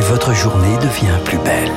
et 0.00 0.02
votre 0.04 0.34
journée 0.34 0.76
devient 0.78 1.18
plus 1.24 1.38
belle. 1.38 1.70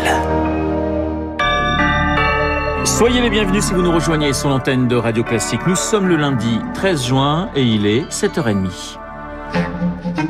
Soyez 2.86 3.22
les 3.22 3.30
bienvenus 3.30 3.66
si 3.66 3.74
vous 3.74 3.82
nous 3.82 3.92
rejoignez 3.92 4.32
sur 4.32 4.48
l'antenne 4.50 4.88
de 4.88 4.96
Radio 4.96 5.24
Classique. 5.24 5.60
Nous 5.68 5.76
sommes 5.76 6.08
le 6.08 6.16
lundi 6.16 6.60
13 6.74 7.06
juin 7.06 7.50
et 7.56 7.64
il 7.64 7.86
est 7.86 8.04
7h30. 8.10 8.98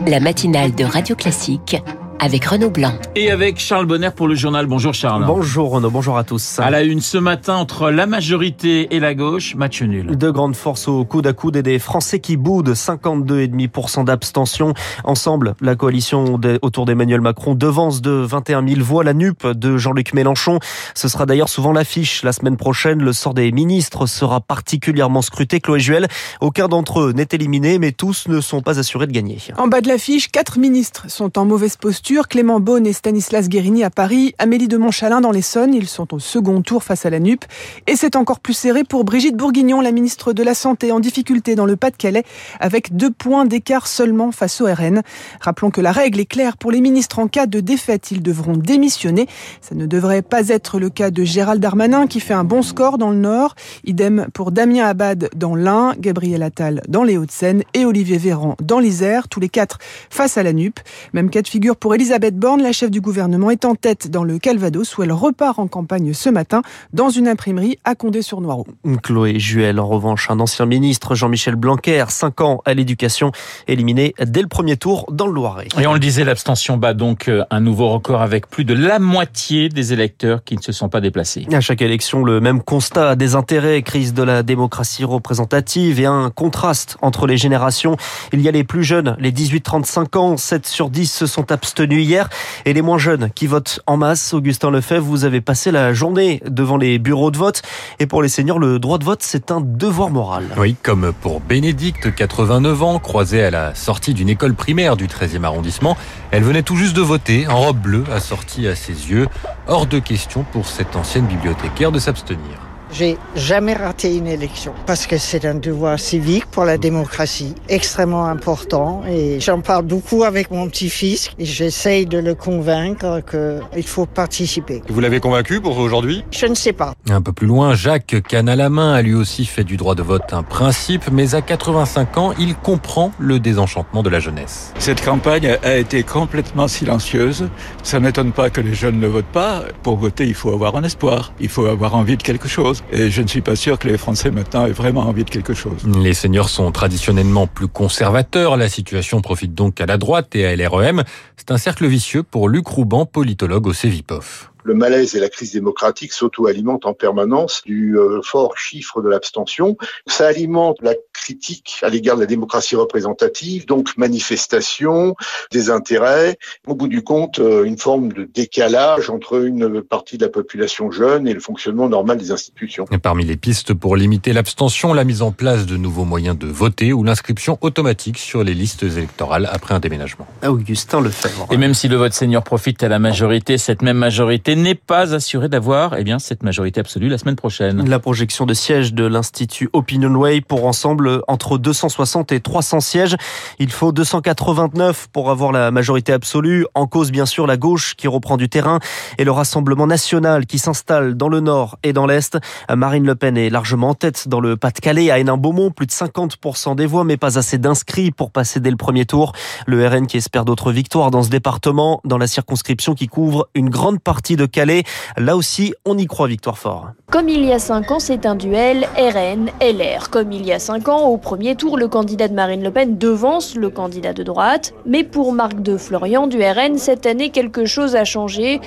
La 0.08 0.20
matinale 0.20 0.74
de 0.74 0.84
Radio 0.84 1.16
Classique 1.16 1.78
avec 2.24 2.46
Renaud 2.46 2.70
Blanc. 2.70 2.94
Et 3.16 3.32
avec 3.32 3.60
Charles 3.60 3.86
Bonner 3.86 4.10
pour 4.16 4.30
le 4.30 4.36
journal. 4.36 4.66
Bonjour 4.66 4.94
Charles. 4.94 5.26
Bonjour 5.26 5.72
Renaud, 5.72 5.90
bonjour 5.90 6.18
à 6.18 6.24
tous. 6.24 6.58
À 6.60 6.70
la 6.70 6.82
une 6.82 7.02
ce 7.02 7.18
matin 7.18 7.56
entre 7.56 7.92
la 7.92 8.06
majorité 8.06 8.96
et 8.96 9.02
la 9.02 9.14
gauche, 9.14 9.56
match 9.56 9.82
nul. 9.82 10.16
De 10.16 10.32
grandes 10.32 10.56
forces 10.56 10.88
au 10.88 11.04
coude 11.04 11.28
à 11.28 11.34
coude 11.34 11.58
et 11.58 11.64
des 11.64 11.80
Français 11.80 12.22
qui 12.22 12.38
boudent 12.38 12.72
52,5% 12.72 14.06
d'abstention. 14.06 14.74
Ensemble, 15.04 15.56
la 15.60 15.76
coalition 15.76 16.40
autour 16.62 16.86
d'Emmanuel 16.86 17.20
Macron 17.20 17.56
devance 17.56 18.02
de 18.02 18.12
21 18.12 18.66
000 18.66 18.82
voix 18.82 19.04
la 19.04 19.14
NUP 19.14 19.46
de 19.46 19.76
Jean-Luc 19.76 20.14
Mélenchon. 20.14 20.60
Ce 20.96 21.10
sera 21.10 21.26
d'ailleurs 21.26 21.50
souvent 21.50 21.74
l'affiche. 21.74 22.24
La 22.24 22.32
semaine 22.32 22.56
prochaine, 22.56 23.04
le 23.04 23.12
sort 23.12 23.34
des 23.34 23.52
ministres 23.52 24.06
sera 24.06 24.40
particulièrement 24.40 25.22
scruté. 25.22 25.60
Chloé 25.60 25.82
Juel, 25.82 26.08
aucun 26.40 26.70
d'entre 26.70 27.02
eux 27.02 27.12
n'est 27.12 27.28
éliminé, 27.34 27.80
mais 27.80 27.92
tous 27.92 28.30
ne 28.30 28.40
sont 28.40 28.62
pas 28.62 28.80
assurés 28.80 29.08
de 29.08 29.12
gagner. 29.12 29.40
En 29.58 29.68
bas 29.68 29.82
de 29.82 29.90
l'affiche, 29.90 30.32
quatre 30.32 30.58
ministres 30.58 31.08
sont 31.10 31.38
en 31.38 31.44
mauvaise 31.44 31.76
posture 31.76 32.13
Clément 32.22 32.60
Beaune 32.60 32.86
et 32.86 32.94
Stanislas 32.94 33.50
Guérini 33.50 33.84
à 33.84 33.90
Paris, 33.90 34.36
Amélie 34.38 34.68
de 34.68 34.78
Montchalin 34.78 35.20
dans 35.20 35.32
l'Essonne. 35.32 35.74
Ils 35.74 35.88
sont 35.88 36.14
au 36.14 36.20
second 36.20 36.62
tour 36.62 36.84
face 36.84 37.08
à 37.08 37.10
la 37.10 37.20
NUP. 37.20 37.44
Et 37.88 37.96
c'est 37.96 38.16
encore 38.16 38.40
plus 38.40 38.54
serré 38.54 38.84
pour 38.84 39.04
Brigitte 39.04 39.36
Bourguignon, 39.36 39.82
la 39.82 39.92
ministre 39.92 40.32
de 40.32 40.44
la 40.44 40.54
Santé, 40.54 40.92
en 40.92 41.00
difficulté 41.00 41.56
dans 41.56 41.66
le 41.66 41.76
Pas-de-Calais, 41.76 42.24
avec 42.60 42.96
deux 42.96 43.10
points 43.10 43.46
d'écart 43.46 43.88
seulement 43.88 44.32
face 44.32 44.62
au 44.62 44.66
RN. 44.66 45.02
Rappelons 45.42 45.72
que 45.72 45.82
la 45.82 45.92
règle 45.92 46.20
est 46.20 46.26
claire 46.26 46.58
pour 46.58 46.72
les 46.72 46.82
ministres 46.82 47.18
en 47.18 47.28
cas 47.28 47.48
de 47.48 47.60
défaite. 47.60 48.12
Ils 48.12 48.22
devront 48.22 48.58
démissionner. 48.58 49.28
Ça 49.62 49.74
ne 49.74 49.88
devrait 49.88 50.22
pas 50.22 50.50
être 50.50 50.80
le 50.80 50.90
cas 50.90 51.10
de 51.10 51.24
Gérald 51.24 51.62
Darmanin, 51.62 52.06
qui 52.06 52.20
fait 52.20 52.36
un 52.36 52.44
bon 52.44 52.62
score 52.62 53.00
dans 53.00 53.10
le 53.10 53.18
Nord. 53.18 53.56
Idem 53.86 54.28
pour 54.34 54.52
Damien 54.52 54.86
Abad 54.86 55.30
dans 55.36 55.56
l'Ain, 55.56 55.94
Gabriel 55.98 56.44
Attal 56.44 56.84
dans 56.88 57.04
les 57.04 57.18
Hauts-de-Seine 57.18 57.64
et 57.74 57.86
Olivier 57.86 58.18
Véran 58.18 58.56
dans 58.62 58.80
l'Isère, 58.80 59.28
tous 59.28 59.40
les 59.40 59.50
quatre 59.50 59.80
face 60.12 60.38
à 60.38 60.44
la 60.44 60.54
NUP. 60.54 60.80
Même 61.14 61.30
cas 61.30 61.42
de 61.42 61.48
figure 61.48 61.76
pour 61.76 61.96
Elisabeth 62.04 62.36
Borne, 62.36 62.62
la 62.62 62.74
chef 62.74 62.92
du 62.92 63.00
gouvernement, 63.00 63.50
est 63.50 63.64
en 63.64 63.76
tête 63.76 64.12
dans 64.12 64.26
le 64.26 64.38
Calvados 64.38 64.98
où 64.98 65.04
elle 65.04 65.14
repart 65.14 65.58
en 65.58 65.68
campagne 65.68 66.14
ce 66.14 66.28
matin 66.28 66.62
dans 66.92 67.10
une 67.10 67.30
imprimerie 67.30 67.80
à 67.86 67.96
Condé-sur-Noireau. 67.96 68.68
Chloé 69.02 69.40
Juel, 69.40 69.80
en 69.80 69.88
revanche, 69.88 70.30
un 70.30 70.42
ancien 70.42 70.66
ministre, 70.66 71.16
Jean-Michel 71.16 71.56
Blanquer, 71.56 72.04
5 72.10 72.42
ans 72.42 72.62
à 72.66 72.74
l'éducation, 72.74 73.32
éliminé 73.70 74.14
dès 74.20 74.42
le 74.42 74.50
premier 74.50 74.76
tour 74.76 75.06
dans 75.14 75.28
le 75.28 75.34
Loiret. 75.34 75.70
Et 75.80 75.88
on 75.88 75.94
le 75.94 76.02
disait, 76.02 76.26
l'abstention 76.26 76.76
bat 76.76 76.94
donc 76.94 77.30
euh, 77.30 77.46
un 77.50 77.62
nouveau 77.62 77.88
record 77.88 78.22
avec 78.22 78.50
plus 78.50 78.66
de 78.66 78.74
la 78.74 79.00
moitié 79.00 79.70
des 79.70 79.94
électeurs 79.94 80.44
qui 80.44 80.58
ne 80.58 80.62
se 80.62 80.74
sont 80.74 80.90
pas 80.90 81.00
déplacés. 81.00 81.48
À 81.54 81.62
chaque 81.62 81.82
élection, 81.82 82.26
le 82.26 82.42
même 82.42 82.62
constat, 82.62 83.16
des 83.16 83.36
intérêts, 83.36 83.82
crise 83.82 84.14
de 84.14 84.24
la 84.24 84.44
démocratie 84.44 85.06
représentative 85.06 86.02
et 86.02 86.06
un 86.06 86.32
contraste 86.32 86.98
entre 87.02 87.28
les 87.28 87.38
générations. 87.38 87.96
Il 88.34 88.42
y 88.42 88.50
a 88.50 88.52
les 88.52 88.66
plus 88.66 88.84
jeunes, 88.84 89.16
les 89.20 89.32
18-35 89.32 90.18
ans, 90.18 90.36
7 90.36 90.68
sur 90.68 90.90
10 90.90 91.10
se 91.10 91.28
sont 91.28 91.50
abstenus 91.50 91.83
hier. 91.92 92.30
Et 92.66 92.74
les 92.74 92.82
moins 92.82 92.98
jeunes 92.98 93.30
qui 93.34 93.48
votent 93.48 93.82
en 93.88 93.98
masse, 93.98 94.34
Augustin 94.34 94.72
Lefebvre, 94.72 95.06
vous 95.06 95.26
avez 95.26 95.42
passé 95.42 95.72
la 95.72 95.94
journée 95.94 96.42
devant 96.48 96.78
les 96.78 97.00
bureaux 97.00 97.32
de 97.32 97.38
vote. 97.38 97.62
Et 98.00 98.06
pour 98.06 98.22
les 98.22 98.30
seniors, 98.30 98.60
le 98.60 98.80
droit 98.80 98.98
de 98.98 99.04
vote, 99.04 99.22
c'est 99.22 99.52
un 99.52 99.62
devoir 99.62 100.10
moral. 100.10 100.46
Oui, 100.58 100.76
comme 100.82 101.14
pour 101.22 101.42
Bénédicte, 101.42 102.14
89 102.14 102.84
ans, 102.84 103.00
croisée 103.00 103.44
à 103.44 103.52
la 103.52 103.76
sortie 103.76 104.14
d'une 104.14 104.30
école 104.30 104.54
primaire 104.54 104.96
du 104.96 105.08
13e 105.08 105.44
arrondissement. 105.44 105.98
Elle 106.32 106.44
venait 106.44 106.64
tout 106.64 106.76
juste 106.76 106.96
de 106.96 107.02
voter, 107.02 107.48
en 107.48 107.58
robe 107.58 107.80
bleue, 107.80 108.04
assortie 108.14 108.68
à 108.68 108.76
ses 108.76 109.10
yeux. 109.10 109.28
Hors 109.68 109.86
de 109.86 110.00
question 110.00 110.46
pour 110.52 110.68
cette 110.68 110.96
ancienne 110.96 111.26
bibliothécaire 111.26 111.92
de 111.92 112.00
s'abstenir. 112.00 112.73
J'ai 112.94 113.18
jamais 113.36 113.74
raté 113.74 114.16
une 114.16 114.28
élection 114.28 114.72
parce 114.86 115.08
que 115.08 115.18
c'est 115.18 115.46
un 115.46 115.56
devoir 115.56 116.00
civique 116.00 116.46
pour 116.46 116.64
la 116.64 116.78
démocratie 116.78 117.56
extrêmement 117.68 118.28
important 118.28 119.02
et 119.10 119.40
j'en 119.40 119.62
parle 119.62 119.86
beaucoup 119.86 120.24
avec 120.24 120.52
mon 120.52 120.70
petit-fils 120.70 121.32
et 121.40 121.46
j'essaye 121.46 122.06
de 122.06 122.20
le 122.20 122.36
convaincre 122.36 123.22
qu'il 123.28 123.88
faut 123.88 124.06
participer. 124.06 124.84
Vous 124.90 125.00
l'avez 125.00 125.20
convaincu 125.20 125.60
pour 125.60 125.78
aujourd'hui? 125.80 126.24
Je 126.30 126.46
ne 126.46 126.54
sais 126.54 126.74
pas. 126.74 126.94
Un 127.10 127.24
peu 127.24 127.34
plus 127.34 127.48
loin, 127.48 127.74
Jacques 127.74 128.22
Canne 128.28 128.48
à 128.48 128.56
la 128.56 128.70
main 128.70 128.94
a 128.94 129.02
lui 129.02 129.16
aussi 129.16 129.46
fait 129.46 129.64
du 129.64 129.76
droit 129.76 129.96
de 129.96 130.04
vote 130.04 130.32
un 130.32 130.44
principe, 130.44 131.10
mais 131.12 131.34
à 131.34 131.42
85 131.42 132.18
ans, 132.20 132.34
il 132.38 132.56
comprend 132.56 133.12
le 133.18 133.40
désenchantement 133.40 134.04
de 134.04 134.10
la 134.10 134.20
jeunesse. 134.20 134.72
Cette 134.78 135.04
campagne 135.04 135.58
a 135.64 135.78
été 135.78 136.04
complètement 136.04 136.68
silencieuse. 136.68 137.50
Ça 137.82 138.00
n'étonne 138.00 138.34
pas 138.34 138.52
que 138.52 138.62
les 138.62 138.76
jeunes 138.76 139.00
ne 139.00 139.08
votent 139.08 139.26
pas. 139.26 139.64
Pour 139.82 139.98
voter, 139.98 140.28
il 140.28 140.36
faut 140.36 140.52
avoir 140.52 140.76
un 140.76 140.84
espoir. 140.84 141.34
Il 141.40 141.50
faut 141.50 141.66
avoir 141.66 141.96
envie 141.96 142.18
de 142.18 142.24
quelque 142.24 142.48
chose. 142.48 142.83
Et 142.92 143.10
je 143.10 143.22
ne 143.22 143.28
suis 143.28 143.42
pas 143.42 143.56
sûr 143.56 143.80
que 143.80 143.88
les 143.88 143.98
Français 143.98 144.32
maintenant 144.32 144.66
aient 144.66 144.72
vraiment 144.72 145.02
envie 145.02 145.24
de 145.24 145.30
quelque 145.30 145.54
chose. 145.54 145.82
Les 146.02 146.14
seniors 146.14 146.50
sont 146.50 146.72
traditionnellement 146.72 147.48
plus 147.48 147.68
conservateurs. 147.68 148.58
La 148.58 148.70
situation 148.70 149.22
profite 149.22 149.54
donc 149.54 149.82
à 149.82 149.86
la 149.86 149.98
droite 149.98 150.36
et 150.36 150.46
à 150.46 150.56
LREM. 150.56 151.04
C'est 151.38 151.52
un 151.52 151.58
cercle 151.58 151.88
vicieux 151.88 152.24
pour 152.24 152.50
Luc 152.50 152.68
Rouban, 152.68 153.06
politologue 153.06 153.68
au 153.68 153.74
CEVIPOF 153.74 154.53
le 154.64 154.74
malaise 154.74 155.16
et 155.16 155.20
la 155.20 155.30
crise 155.30 155.54
démocratique 155.54 156.14
s'auto-alimentent 156.14 156.86
en 156.86 156.94
permanence 156.94 157.62
du 157.66 157.98
euh, 157.98 158.22
fort 158.24 158.58
chiffre 158.58 159.02
de 159.02 159.10
l'abstention. 159.10 159.78
Ça 160.08 160.28
alimente 160.28 160.78
la 160.82 160.94
critique 161.14 161.80
à 161.82 161.90
l'égard 161.90 162.16
de 162.16 162.22
la 162.22 162.28
démocratie 162.28 162.76
représentative, 162.76 163.66
donc 163.66 163.96
manifestation, 163.98 165.16
des 165.52 165.70
intérêts. 165.70 166.38
Au 166.68 166.76
bout 166.76 166.88
du 166.88 167.04
compte, 167.04 167.40
euh, 167.40 167.64
une 167.64 167.78
forme 167.78 168.12
de 168.14 168.24
décalage 168.24 169.10
entre 169.10 169.44
une 169.44 169.82
partie 169.82 170.18
de 170.18 170.26
la 170.26 170.30
population 170.30 170.92
jeune 170.92 171.28
et 171.28 171.34
le 171.34 171.40
fonctionnement 171.40 171.90
normal 171.90 172.18
des 172.18 172.32
institutions. 172.32 172.86
Et 172.92 172.98
parmi 172.98 173.26
les 173.26 173.38
pistes 173.38 173.74
pour 173.74 173.96
limiter 173.96 174.34
l'abstention, 174.34 174.94
la 174.94 175.04
mise 175.04 175.22
en 175.22 175.32
place 175.32 175.66
de 175.66 175.78
nouveaux 175.78 176.06
moyens 176.06 176.38
de 176.38 176.48
voter 176.48 176.94
ou 176.94 177.04
l'inscription 177.04 177.58
automatique 177.62 178.18
sur 178.18 178.44
les 178.44 178.54
listes 178.54 178.84
électorales 178.84 179.50
après 179.52 179.74
un 179.74 179.80
déménagement. 179.80 180.28
Augustin 180.46 181.02
Lefebvre. 181.02 181.48
Et 181.52 181.58
même 181.58 181.74
si 181.74 181.88
le 181.88 181.98
vote 181.98 182.14
senior 182.14 182.44
profite 182.44 182.84
à 182.84 182.88
la 182.88 183.00
majorité, 183.00 183.58
cette 183.58 183.82
même 183.82 183.98
majorité 183.98 184.53
n'est 184.56 184.76
pas 184.76 185.14
assuré 185.14 185.50
d'avoir 185.50 185.98
eh 185.98 186.04
bien, 186.04 186.20
cette 186.20 186.44
majorité 186.44 186.80
absolue 186.80 187.10
la 187.10 187.18
semaine 187.18 187.36
prochaine. 187.36 187.88
La 187.88 188.00
projection 188.00 188.46
de 188.46 188.54
sièges 188.54 188.94
de 188.94 189.06
l'Institut 189.06 189.70
Opinionway 189.74 190.42
pour 190.42 190.66
ensemble 190.66 191.22
entre 191.28 191.58
260 191.58 192.32
et 192.32 192.40
300 192.40 192.80
sièges. 192.80 193.16
Il 193.60 193.72
faut 193.72 193.92
289 193.92 195.08
pour 195.12 195.30
avoir 195.30 195.52
la 195.52 195.72
majorité 195.72 196.14
absolue. 196.14 196.66
En 196.74 196.88
cause, 196.88 197.12
bien 197.12 197.26
sûr, 197.26 197.48
la 197.48 197.58
gauche 197.58 197.96
qui 197.96 198.08
reprend 198.08 198.38
du 198.38 198.50
terrain 198.50 198.80
et 199.18 199.24
le 199.24 199.32
Rassemblement 199.32 199.88
national 199.88 200.46
qui 200.46 200.60
s'installe 200.60 201.16
dans 201.16 201.30
le 201.30 201.40
nord 201.40 201.78
et 201.84 201.94
dans 201.94 202.06
l'est. 202.06 202.38
Marine 202.74 203.06
Le 203.06 203.16
Pen 203.16 203.38
est 203.38 203.50
largement 203.50 203.90
en 203.90 203.94
tête 203.94 204.28
dans 204.28 204.40
le 204.40 204.58
Pas-de-Calais, 204.58 205.12
à 205.12 205.20
Hénin-Beaumont, 205.20 205.72
plus 205.72 205.86
de 205.86 205.92
50% 205.92 206.76
des 206.76 206.86
voix, 206.86 207.04
mais 207.04 207.18
pas 207.18 207.38
assez 207.38 207.58
d'inscrits 207.58 208.12
pour 208.12 208.32
passer 208.32 208.60
dès 208.60 208.72
le 208.72 208.78
premier 208.78 209.06
tour. 209.06 209.34
Le 209.66 209.88
RN 209.88 210.08
qui 210.08 210.18
espère 210.18 210.46
d'autres 210.46 210.72
victoires 210.72 211.12
dans 211.12 211.24
ce 211.24 211.30
département, 211.30 212.02
dans 212.04 212.18
la 212.18 212.28
circonscription 212.28 212.94
qui 212.94 213.08
couvre 213.08 213.48
une 213.56 213.70
grande 213.70 214.00
partie 214.00 214.36
de 214.36 214.43
Calais. 214.46 214.84
Là 215.18 215.36
aussi, 215.36 215.74
on 215.86 215.98
y 215.98 216.06
croit, 216.06 216.28
Victoire 216.28 216.58
Fort. 216.58 216.92
Comme 217.12 217.30
il 217.30 217.46
y 217.46 217.52
a 217.52 217.60
cinq 217.60 217.92
ans, 217.92 218.00
c'est 218.00 218.26
un 218.26 218.36
duel 218.36 218.88
RN-LR. 218.98 220.10
Comme 220.10 220.32
il 220.32 220.46
y 220.46 220.52
a 220.52 220.60
cinq 220.60 220.88
ans, 220.88 221.08
au 221.08 221.18
premier 221.18 221.56
tour, 221.56 221.78
le 221.78 221.88
candidat 221.88 222.28
de 222.28 222.34
Marine 222.34 222.64
Le 222.64 222.72
Pen 222.72 222.98
devance 222.98 223.56
le 223.56 223.70
candidat 223.70 224.14
de 224.14 224.24
droite. 224.24 224.74
Mais 224.86 225.04
pour 225.04 225.34
Marc 225.34 225.62
de 225.62 225.78
Florian 225.78 226.28
du 226.28 226.38
RN, 226.42 226.78
cette 226.78 227.06
année, 227.06 227.30
quelque 227.30 227.66
chose 227.66 227.96
a 227.96 228.04
changé 228.04 228.60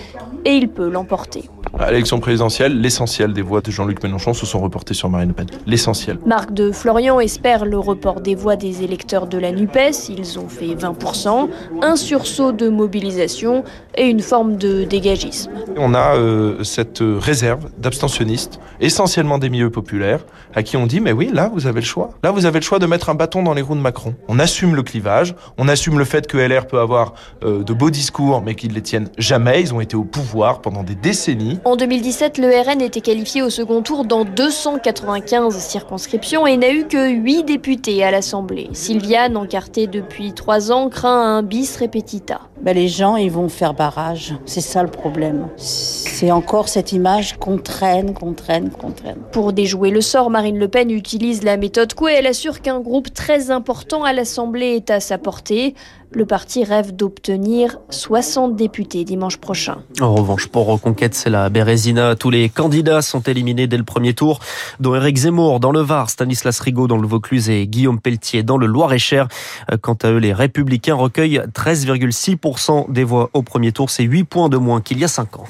et 0.44 0.56
il 0.56 0.68
peut 0.68 0.88
l'emporter. 0.88 1.50
À 1.78 1.90
l'élection 1.90 2.20
présidentielle, 2.20 2.80
l'essentiel 2.80 3.32
des 3.32 3.42
voix 3.42 3.60
de 3.60 3.70
Jean-Luc 3.70 4.02
Mélenchon 4.02 4.32
se 4.32 4.46
sont 4.46 4.60
reportées 4.60 4.94
sur 4.94 5.10
Marine 5.10 5.28
Le 5.28 5.34
Pen. 5.34 5.46
L'essentiel. 5.66 6.18
Marc 6.24 6.52
de 6.52 6.72
Florian 6.72 7.20
espère 7.20 7.64
le 7.66 7.78
report 7.78 8.20
des 8.20 8.34
voix 8.34 8.56
des 8.56 8.82
électeurs 8.82 9.26
de 9.26 9.36
la 9.36 9.52
NUPES. 9.52 10.08
Ils 10.08 10.38
ont 10.38 10.48
fait 10.48 10.74
20%, 10.74 11.48
un 11.82 11.96
sursaut 11.96 12.52
de 12.52 12.68
mobilisation 12.68 13.64
et 13.94 14.06
une 14.06 14.20
forme 14.20 14.56
de 14.56 14.84
dégagisme. 14.84 15.50
On 15.76 15.94
a 15.94 16.16
euh, 16.16 16.62
cette 16.64 17.02
réserve 17.02 17.66
d'abstentionnistes, 17.78 18.60
essentiellement 18.80 19.38
des 19.38 19.48
milieux 19.48 19.70
populaires, 19.70 20.24
à 20.54 20.62
qui 20.62 20.76
on 20.76 20.86
dit 20.86 21.00
mais 21.00 21.12
oui, 21.12 21.30
là 21.32 21.50
vous 21.52 21.66
avez 21.66 21.80
le 21.80 21.86
choix. 21.86 22.10
Là 22.22 22.30
vous 22.30 22.46
avez 22.46 22.60
le 22.60 22.64
choix 22.64 22.78
de 22.78 22.86
mettre 22.86 23.10
un 23.10 23.14
bâton 23.14 23.42
dans 23.42 23.54
les 23.54 23.62
roues 23.62 23.74
de 23.74 23.80
Macron. 23.80 24.14
On 24.28 24.38
assume 24.38 24.74
le 24.74 24.82
clivage, 24.82 25.34
on 25.58 25.68
assume 25.68 25.98
le 25.98 26.04
fait 26.04 26.26
que 26.26 26.38
LR 26.38 26.66
peut 26.66 26.78
avoir 26.78 27.14
euh, 27.44 27.62
de 27.62 27.72
beaux 27.72 27.90
discours 27.90 28.42
mais 28.42 28.54
qu'ils 28.54 28.70
ne 28.70 28.74
les 28.74 28.82
tiennent 28.82 29.10
jamais. 29.18 29.60
Ils 29.60 29.74
ont 29.74 29.80
été 29.80 29.96
au 29.96 30.04
pouvoir 30.04 30.60
pendant 30.60 30.82
des 30.82 30.94
décennies. 30.94 31.58
En 31.64 31.76
2017, 31.76 32.38
le 32.38 32.48
RN 32.48 32.80
était 32.80 33.00
qualifié 33.00 33.42
au 33.42 33.50
second 33.50 33.82
tour 33.82 34.04
dans 34.04 34.24
295 34.24 35.56
circonscriptions 35.56 36.46
et 36.46 36.56
n'a 36.56 36.70
eu 36.70 36.86
que 36.86 37.10
8 37.10 37.44
députés 37.44 38.04
à 38.04 38.10
l'Assemblée. 38.10 38.68
Sylviane, 38.72 39.36
encartée 39.36 39.86
depuis 39.86 40.32
3 40.32 40.72
ans, 40.72 40.88
craint 40.88 41.38
un 41.38 41.42
bis 41.42 41.76
repetita. 41.76 42.40
Ben 42.62 42.74
les 42.74 42.88
gens, 42.88 43.16
ils 43.16 43.30
vont 43.30 43.48
faire 43.48 43.74
barrage. 43.74 44.34
C'est 44.46 44.60
ça 44.60 44.82
le 44.82 44.88
problème. 44.88 45.48
C'est 45.56 46.30
encore 46.30 46.68
cette 46.68 46.92
image 46.92 47.36
qu'on 47.38 47.58
traîne, 47.58 48.12
qu'on 48.12 48.32
traîne, 48.32 48.70
qu'on 48.70 48.90
traîne. 48.90 49.18
Pour 49.32 49.52
déjouer 49.52 49.90
le 49.90 50.00
sort, 50.00 50.30
Marine 50.30 50.58
Le 50.58 50.68
Pen 50.68 50.90
utilise 50.90 51.42
la 51.42 51.56
méthode 51.56 51.94
Coué. 51.94 52.12
Elle 52.14 52.26
assure 52.26 52.60
qu'un 52.60 52.80
groupe 52.80 53.12
très 53.12 53.50
important 53.50 54.04
à 54.04 54.12
l'Assemblée 54.12 54.76
est 54.76 54.90
à 54.90 55.00
sa 55.00 55.18
portée. 55.18 55.74
Le 56.16 56.24
parti 56.24 56.64
rêve 56.64 56.96
d'obtenir 56.96 57.76
60 57.90 58.56
députés 58.56 59.04
dimanche 59.04 59.36
prochain. 59.36 59.82
En 60.00 60.14
revanche, 60.14 60.46
pour 60.46 60.64
Reconquête, 60.64 61.14
c'est 61.14 61.28
la 61.28 61.50
Bérésina. 61.50 62.16
Tous 62.16 62.30
les 62.30 62.48
candidats 62.48 63.02
sont 63.02 63.20
éliminés 63.20 63.66
dès 63.66 63.76
le 63.76 63.84
premier 63.84 64.14
tour, 64.14 64.40
dont 64.80 64.94
Éric 64.94 65.18
Zemmour 65.18 65.60
dans 65.60 65.72
le 65.72 65.80
Var, 65.80 66.08
Stanislas 66.08 66.58
Rigaud 66.60 66.86
dans 66.86 66.96
le 66.96 67.06
Vaucluse 67.06 67.50
et 67.50 67.66
Guillaume 67.66 68.00
Pelletier 68.00 68.42
dans 68.42 68.56
le 68.56 68.66
Loir-et-Cher. 68.66 69.28
Quant 69.82 69.98
à 70.02 70.08
eux, 70.08 70.16
les 70.16 70.32
Républicains 70.32 70.94
recueillent 70.94 71.42
13,6% 71.54 72.90
des 72.90 73.04
voix 73.04 73.28
au 73.34 73.42
premier 73.42 73.72
tour. 73.72 73.90
C'est 73.90 74.04
8 74.04 74.24
points 74.24 74.48
de 74.48 74.56
moins 74.56 74.80
qu'il 74.80 74.98
y 74.98 75.04
a 75.04 75.08
5 75.08 75.38
ans. 75.38 75.44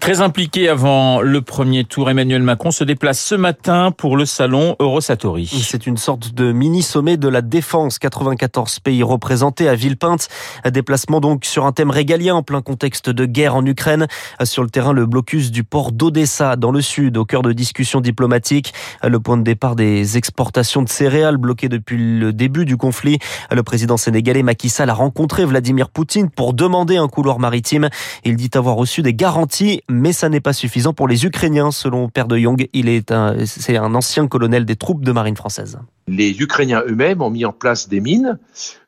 Très 0.00 0.20
impliqué 0.20 0.68
avant 0.68 1.20
le 1.20 1.42
premier 1.42 1.84
tour, 1.84 2.10
Emmanuel 2.10 2.42
Macron 2.42 2.72
se 2.72 2.82
déplace 2.82 3.20
ce 3.20 3.36
matin 3.36 3.92
pour 3.96 4.16
le 4.16 4.26
salon 4.26 4.74
Eurosatori. 4.80 5.46
C'est 5.46 5.86
une 5.86 5.96
sorte 5.96 6.34
de 6.34 6.50
mini-sommet 6.50 7.16
de 7.16 7.28
la 7.28 7.40
défense. 7.40 8.00
94 8.00 8.80
pays 8.80 9.04
représentés 9.04 9.68
à 9.68 9.76
Villepinte. 10.08 10.28
Déplacement 10.72 11.20
donc 11.20 11.44
sur 11.44 11.66
un 11.66 11.72
thème 11.72 11.90
régalien 11.90 12.36
en 12.36 12.42
plein 12.42 12.62
contexte 12.62 13.10
de 13.10 13.26
guerre 13.26 13.54
en 13.54 13.64
Ukraine. 13.64 14.06
Sur 14.44 14.62
le 14.62 14.70
terrain, 14.70 14.92
le 14.92 15.06
blocus 15.06 15.50
du 15.50 15.64
port 15.64 15.92
d'Odessa 15.92 16.56
dans 16.56 16.70
le 16.70 16.80
sud, 16.80 17.16
au 17.16 17.24
cœur 17.24 17.42
de 17.42 17.52
discussions 17.52 18.00
diplomatiques. 18.00 18.72
Le 19.02 19.20
point 19.20 19.36
de 19.36 19.42
départ 19.42 19.76
des 19.76 20.16
exportations 20.16 20.82
de 20.82 20.88
céréales 20.88 21.36
bloquées 21.36 21.68
depuis 21.68 22.18
le 22.18 22.32
début 22.32 22.64
du 22.64 22.76
conflit. 22.76 23.18
Le 23.50 23.62
président 23.62 23.96
sénégalais 23.96 24.42
Macky 24.42 24.68
Sall 24.68 24.90
a 24.90 24.94
rencontré 24.94 25.44
Vladimir 25.44 25.90
Poutine 25.90 26.30
pour 26.30 26.54
demander 26.54 26.96
un 26.96 27.08
couloir 27.08 27.38
maritime. 27.38 27.88
Il 28.24 28.36
dit 28.36 28.50
avoir 28.54 28.76
reçu 28.76 29.02
des 29.02 29.14
garanties, 29.14 29.82
mais 29.88 30.12
ça 30.12 30.28
n'est 30.28 30.40
pas 30.40 30.52
suffisant 30.52 30.92
pour 30.92 31.08
les 31.08 31.24
Ukrainiens, 31.24 31.70
selon 31.70 32.08
Père 32.08 32.28
de 32.28 32.38
Jong. 32.38 32.68
Il 32.72 32.88
est 32.88 33.12
c'est 33.46 33.76
un 33.76 33.94
ancien 33.94 34.26
colonel 34.26 34.64
des 34.64 34.76
troupes 34.76 35.04
de 35.04 35.12
marine 35.12 35.36
française. 35.36 35.78
Les 36.08 36.40
Ukrainiens 36.40 36.82
eux-mêmes 36.86 37.20
ont 37.20 37.30
mis 37.30 37.44
en 37.44 37.52
place 37.52 37.88
des 37.88 38.00
mines 38.00 38.38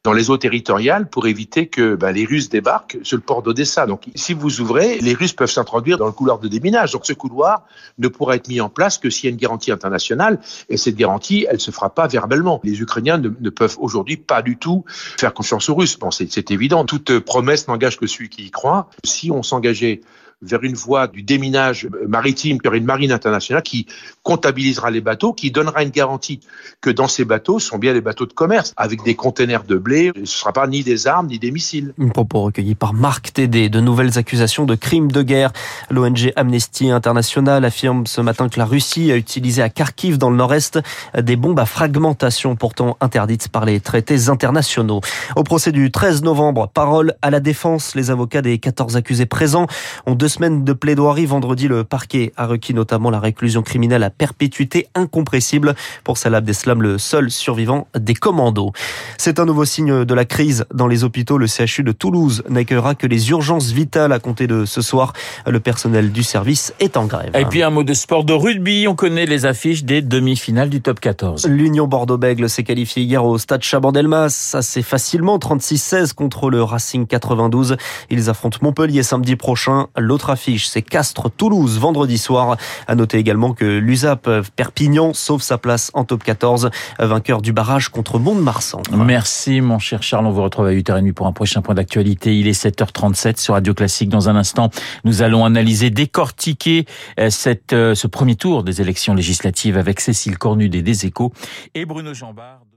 dans 0.03 0.13
les 0.15 0.31
eaux 0.31 0.39
territoriales 0.39 1.09
pour 1.09 1.27
éviter 1.27 1.67
que 1.67 1.95
ben, 1.95 2.13
les 2.13 2.25
Russes 2.25 2.49
débarquent 2.49 2.99
sur 3.03 3.17
le 3.19 3.23
port 3.23 3.43
d'Odessa. 3.43 3.87
Donc, 3.87 4.05
si 4.15 4.33
vous 4.33 4.61
ouvrez, 4.63 4.99
les 5.01 5.13
Russes 5.13 5.35
peuvent 5.35 5.51
s'introduire 5.51 5.99
dans 5.99 6.07
le 6.07 6.13
couloir 6.13 6.39
de 6.39 6.49
déminage. 6.49 6.93
Donc, 6.93 7.05
ce 7.05 7.13
couloir 7.13 7.67
ne 7.99 8.09
pourra 8.09 8.37
être 8.37 8.49
mis 8.49 8.61
en 8.61 8.71
place 8.71 8.97
que 8.97 9.11
s'il 9.11 9.27
y 9.27 9.29
a 9.29 9.31
une 9.33 9.37
garantie 9.37 9.71
internationale. 9.71 10.41
Et 10.71 10.79
cette 10.79 10.97
garantie, 10.97 11.47
elle 11.51 11.61
se 11.61 11.71
fera 11.71 11.95
pas 11.95 12.07
verbalement. 12.07 12.61
Les 12.65 12.81
Ukrainiens 12.81 13.19
ne, 13.19 13.29
ne 13.29 13.51
peuvent 13.51 13.77
aujourd'hui 13.79 14.17
pas 14.17 14.41
du 14.41 14.57
tout 14.57 14.85
faire 14.89 15.35
confiance 15.35 15.69
aux 15.69 15.75
Russes. 15.75 15.99
Bon, 15.99 16.11
c'est 16.11 16.51
évident. 16.51 16.87
Toute 16.87 17.19
promesse 17.19 17.69
n'engage 17.69 17.99
que 17.99 18.07
celui 18.07 18.31
qui 18.31 18.45
y 18.47 18.51
croit. 18.51 18.89
Si 19.05 19.31
on 19.31 19.43
s'engageait 19.43 20.01
vers 20.43 20.63
une 20.63 20.75
voie 20.75 21.07
du 21.07 21.23
déminage 21.23 21.89
maritime, 22.09 22.59
vers 22.63 22.73
une 22.75 22.85
marine 22.85 23.13
internationale 23.13 23.63
qui 23.63 23.87
comptabilisera 24.23 24.91
les 24.91 25.03
bateaux, 25.03 25.35
qui 25.35 25.51
donnera 25.51 25.83
une 25.83 25.91
garantie 25.91 26.41
que 26.81 26.89
dans 26.89 27.09
ces 27.09 27.27
bateaux 27.27 27.59
sont 27.59 27.79
bien 27.79 27.93
des 27.93 28.01
bateaux 28.01 28.25
de 28.25 28.33
commerce, 28.33 28.73
avec 28.77 29.03
des 29.05 29.15
containers 29.15 29.65
de 29.65 29.77
blé. 29.77 30.13
Ce 30.15 30.21
ne 30.21 30.25
sera 30.25 30.53
pas 30.53 30.67
ni 30.67 30.83
des 30.83 31.07
armes, 31.07 31.27
ni 31.27 31.39
des 31.39 31.51
missiles. 31.51 31.93
Un 32.01 32.09
propos 32.09 32.43
recueilli 32.43 32.75
par 32.75 32.95
Marc 32.95 33.35
Tédé. 33.35 33.69
De 33.69 33.81
nouvelles 33.81 34.19
accusations 34.19 34.65
de 34.65 34.75
crimes 34.75 35.13
de 35.13 35.23
guerre. 35.23 35.53
L'ONG 35.91 36.33
Amnesty 36.37 36.91
International 36.91 37.65
affirme 37.65 38.07
ce 38.07 38.23
matin 38.23 38.49
que 38.49 38.59
la 38.59 38.65
Russie 38.65 39.13
a 39.13 39.17
utilisé 39.17 39.61
à 39.61 39.69
Kharkiv, 39.69 40.17
dans 40.17 40.31
le 40.31 40.37
nord-est, 40.37 40.79
des 41.19 41.37
bombes 41.37 41.61
à 41.61 41.67
fragmentation 41.67 42.57
pourtant 42.57 42.97
interdites 43.01 43.49
par 43.49 43.67
les 43.67 43.81
traités 43.81 44.29
internationaux. 44.29 45.03
Au 45.37 45.45
procès 45.45 45.73
du 45.73 45.91
13 45.91 46.23
novembre, 46.23 46.71
parole 46.73 47.15
à 47.21 47.31
la 47.31 47.41
défense. 47.41 47.95
Les 47.95 48.11
avocats 48.11 48.43
des 48.43 48.59
14 48.59 48.97
accusés 48.97 49.27
présents 49.27 49.67
ont 50.07 50.15
deux 50.15 50.30
semaines 50.31 50.65
de 50.65 50.73
plaidoirie. 50.73 51.27
Vendredi, 51.27 51.69
le 51.69 51.85
parquet 51.85 52.33
a 52.39 52.47
requis 52.47 52.73
notamment 52.73 53.11
la 53.11 53.21
réclusion 53.21 53.61
criminelle 53.63 54.03
à 54.03 54.09
perpétuité 54.09 54.87
incompressible 54.95 55.75
pour 56.05 56.17
Salah 56.17 56.39
Abdeslam, 56.39 56.81
le 56.81 56.97
seul 56.97 57.31
survivant 57.31 57.87
des 57.95 58.15
commandos. 58.15 58.73
C'est 59.19 59.39
un 59.39 59.45
nouveau 59.45 59.67
signe 59.67 60.07
de 60.07 60.15
la 60.15 60.25
crise 60.25 60.65
dans 60.73 60.87
les 60.87 61.05
hôpitaux. 61.05 61.37
Le 61.37 61.47
CHU 61.47 61.83
de 61.83 61.93
Toulouse 61.93 62.43
n'accueillera 62.49 62.95
que 62.95 63.07
les 63.07 63.31
urgences 63.31 63.73
vitales 63.73 64.13
à 64.13 64.19
compter 64.19 64.47
de 64.47 64.65
ce 64.65 64.81
soir. 64.81 65.13
Le 65.47 65.61
personnel 65.61 66.13
du 66.13 66.23
service 66.23 66.73
est 66.81 66.97
en 66.97 67.07
grève. 67.07 67.33
Et 67.35 67.45
puis 67.45 67.63
un 67.63 67.71
mot 67.71 67.83
de 67.83 67.93
sport 67.93 68.25
de 68.25 68.33
rugby. 68.33 68.87
On 68.89 68.95
connaît 68.95 69.27
les 69.27 69.45
affiches 69.45 69.85
des 69.85 70.01
demi-finales 70.01 70.71
du 70.71 70.81
top 70.81 71.01
14. 71.01 71.47
L'Union 71.47 71.87
Bordeaux-Bègle 71.87 72.49
s'est 72.49 72.63
qualifiée 72.63 73.03
hier 73.03 73.25
au 73.25 73.37
stade 73.37 73.63
Chabandelmas 73.63 74.53
assez 74.55 74.83
facilement, 74.83 75.39
36-16 75.39 76.15
contre 76.15 76.51
le 76.51 76.63
Racing 76.63 77.07
92. 77.07 77.77
Ils 78.11 78.31
affrontent 78.31 78.59
Montpellier 78.63 79.03
samedi 79.03 79.37
prochain. 79.37 79.89
L'autre 79.97 80.20
affiche, 80.29 80.67
c'est 80.69 80.83
Castres-Toulouse 80.83 81.79
vendredi 81.79 82.19
soir. 82.19 82.59
À 82.87 82.95
noter 82.95 83.17
également 83.17 83.55
que 83.55 83.65
l'USAP 83.65 84.29
Perpignan 84.57 85.15
sauve 85.15 85.41
sa 85.41 85.57
place 85.57 85.91
en 85.95 86.05
top 86.05 86.23
14, 86.23 86.71
vainqueur 86.99 87.41
du 87.41 87.55
barrage 87.55 87.89
contre 87.89 88.19
Mont-de-Marsan. 88.19 88.83
Merci 88.93 89.63
mon 89.63 89.79
cher 89.79 90.03
Charles, 90.03 90.27
on 90.27 90.31
vous 90.31 90.43
retrouve 90.43 90.67
à 90.67 90.73
8h30 90.73 91.13
pour 91.13 91.27
un 91.27 91.33
prochain 91.33 91.63
point 91.63 91.75
d'actualité. 91.75 92.39
Il 92.39 92.49
est 92.49 92.61
7h37 92.61 93.41
sur 93.41 93.55
Radio 93.55 93.73
Classique. 93.73 94.09
Dans 94.09 94.29
un 94.29 94.37
instant, 94.37 94.71
nous 95.05 95.23
allons 95.23 95.45
analyser, 95.45 95.91
décortiquer 95.91 96.87
euh, 97.19 97.31
euh, 97.73 97.95
ce 97.95 98.07
premier 98.07 98.37
tour 98.37 98.65
des 98.65 98.81
élections 98.81 99.15
législatives 99.15 99.77
avec 99.77 100.01
Cécile 100.01 100.39
Cornudet 100.39 100.83
des 100.83 101.07
Échos 101.07 101.33
et 101.75 101.85
Bruno 101.85 102.13
Jambard. 102.15 102.70